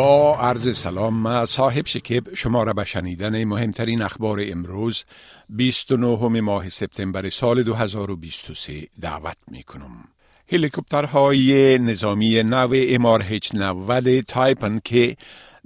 [0.00, 5.04] با عرض سلام ما صاحب شکیب شما را به شنیدن مهمترین اخبار امروز
[5.48, 10.04] 29 ماه سپتامبر سال 2023 دعوت می کنم.
[10.52, 15.16] هلیکوپترهای نظامی نو امار هیچ 90 تایپن که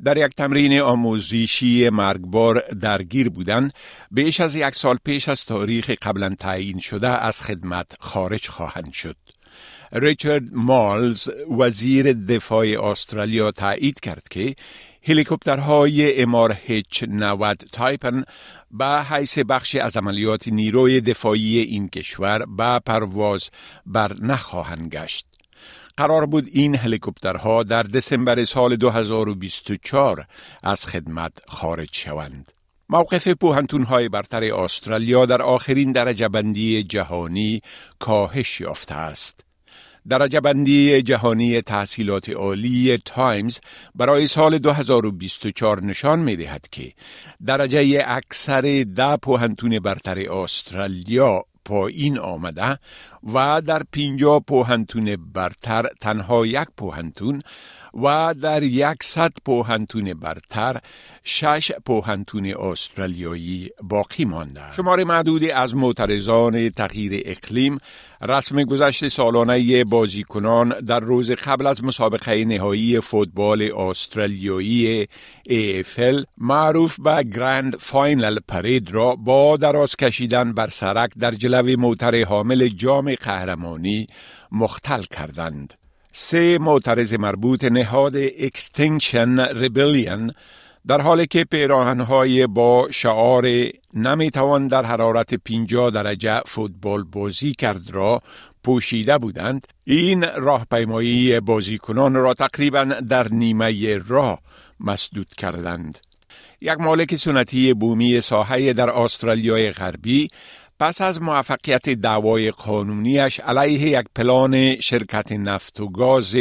[0.04, 3.72] در یک تمرین آموزشی مرگبار درگیر بودند
[4.10, 9.16] بیش از یک سال پیش از تاریخ قبلا تعیین شده از خدمت خارج خواهند شد.
[9.92, 14.54] ریچارد مالز وزیر دفاع استرالیا تایید کرد که
[15.06, 18.24] هلیکوپترهای امار هیچ 90 تایپن
[18.70, 23.50] به حیث بخش از عملیات نیروی دفاعی این کشور به پرواز
[23.86, 25.26] بر نخواهند گشت.
[25.96, 30.26] قرار بود این هلیکوپترها در دسامبر سال 2024
[30.62, 32.52] از خدمت خارج شوند.
[32.88, 33.28] موقف
[33.88, 37.60] های برتر استرالیا در آخرین درجه بندی جهانی
[37.98, 39.40] کاهش یافته است.
[40.08, 43.58] درجه بندی جهانی تحصیلات عالی تایمز
[43.94, 46.92] برای سال 2024 نشان می دهد که
[47.46, 52.78] درجه اکثر ده پوهنتون برتر استرالیا پایین آمده
[53.34, 57.42] و در پینجا پوهنتون برتر تنها یک پوهنتون
[58.02, 60.80] و در یکصد پوهنتون برتر
[61.24, 64.60] شش پوهنتون استرالیایی باقی مانده.
[64.76, 67.78] شمار معدودی از معترضان تغییر اقلیم
[68.22, 75.08] رسم گذشت سالانه بازیکنان در روز قبل از مسابقه نهایی فوتبال استرالیایی
[75.48, 82.24] AFL معروف به Grand Final Parade را با دراز کشیدن بر سرک در جلو موتر
[82.24, 84.06] حامل جام قهرمانی
[84.52, 85.74] مختل کردند.
[86.16, 90.30] سه معترض مربوط نهاد Extinction Rebellion
[90.86, 93.46] در حالی که پیراهنهای با شعار
[93.94, 98.22] نمی‌توان در حرارت 50 درجه فوتبال بازی کرد را
[98.64, 104.38] پوشیده بودند این راهپیمایی بازیکنان را تقریبا در نیمه راه
[104.80, 105.98] مسدود کردند.
[106.60, 110.28] یک مالک سنتی بومی ساحه در استرالیای غربی
[110.84, 116.36] پس از موفقیت دعوای قانونیش علیه یک پلان شرکت نفت و گاز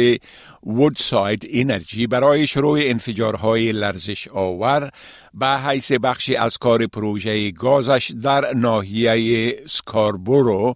[0.62, 4.90] وودساید انرژی برای شروع انفجارهای لرزش آور
[5.34, 10.74] به حیث بخشی از کار پروژه گازش در ناحیه سکاربورو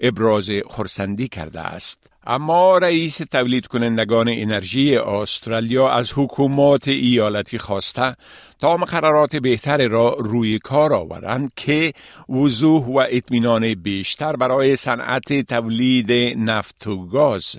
[0.00, 2.15] ابراز خرسندی کرده است.
[2.28, 8.16] اما رئیس تولید کنندگان انرژی استرالیا از حکومات ایالتی خواسته
[8.58, 11.92] تا مقررات بهتر را روی کار آورند که
[12.28, 17.56] وضوح و اطمینان بیشتر برای صنعت تولید نفت و گاز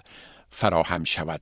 [0.50, 1.42] فراهم شود.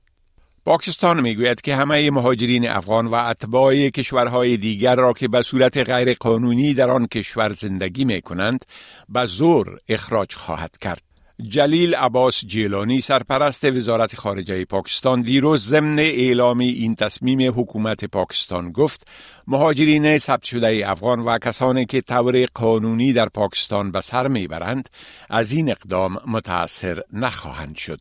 [0.64, 6.14] پاکستان می‌گوید که همه مهاجرین افغان و اتباع کشورهای دیگر را که به صورت غیر
[6.14, 8.64] قانونی در آن کشور زندگی می کنند
[9.08, 11.15] به زور اخراج خواهد کرد.
[11.42, 19.06] جلیل عباس جیلانی سرپرست وزارت خارجه پاکستان دیروز ضمن اعلام این تصمیم حکومت پاکستان گفت
[19.46, 24.88] مهاجرین ثبت شده افغان و کسانی که طور قانونی در پاکستان به سر می‌برند
[25.30, 28.00] از این اقدام متاثر نخواهند شد.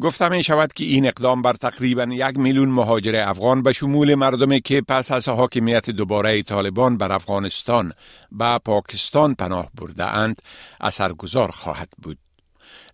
[0.00, 4.60] گفته می شود که این اقدام بر تقریبا یک میلیون مهاجر افغان به شمول مردمی
[4.60, 7.92] که پس از حاکمیت دوباره طالبان بر افغانستان
[8.32, 10.42] به پاکستان پناه برده اند
[10.80, 12.18] اثرگذار خواهد بود.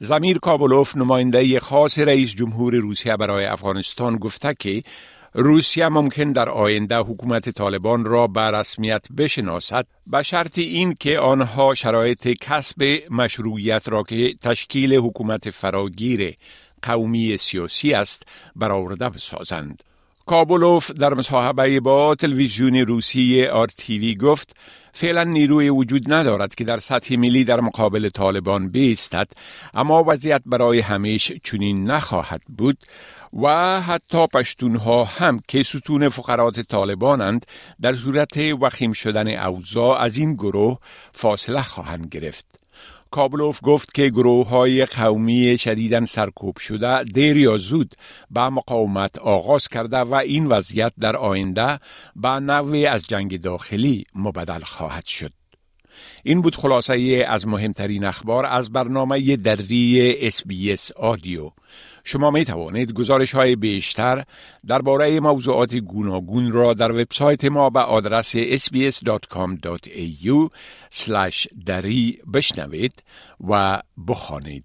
[0.00, 4.82] زمیر کابلوف نماینده خاص رئیس جمهور روسیه برای افغانستان گفته که
[5.34, 11.74] روسیه ممکن در آینده حکومت طالبان را به رسمیت بشناسد به شرط این که آنها
[11.74, 16.34] شرایط کسب مشروعیت را که تشکیل حکومت فراگیر
[16.82, 18.22] قومی سیاسی است
[18.56, 19.82] برآورده بسازند.
[20.30, 24.56] کابلوف در مصاحبه با تلویزیون روسی آر تیوی گفت
[24.92, 29.28] فعلا نیروی وجود ندارد که در سطح ملی در مقابل طالبان بیستد
[29.74, 32.78] اما وضعیت برای همیش چنین نخواهد بود
[33.42, 37.46] و حتی پشتونها هم که ستون فقرات طالبانند
[37.80, 40.78] در صورت وخیم شدن اوضاع از این گروه
[41.12, 42.59] فاصله خواهند گرفت.
[43.10, 47.94] کابلوف گفت که گروه های قومی شدیداً سرکوب شده دیر یا زود
[48.30, 51.80] به مقاومت آغاز کرده و این وضعیت در آینده
[52.16, 55.39] به نوعی از جنگ داخلی مبدل خواهد شد.
[56.22, 61.50] این بود خلاصه از مهمترین اخبار از برنامه دری SBS Audio.
[62.04, 64.24] شما می توانید گزارش های بیشتر
[64.66, 68.88] درباره موضوعات گوناگون را در وبسایت ما به آدرس sbs.com.au
[71.66, 73.02] دری بشنوید
[73.48, 74.64] و بخوانید.